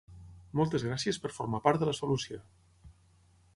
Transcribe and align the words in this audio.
Moltes 0.59 0.85
Gràcies 0.87 1.19
per 1.25 1.31
formar 1.35 1.61
part 1.67 1.85
de 1.85 1.91
la 1.91 1.95
solució! 1.99 2.43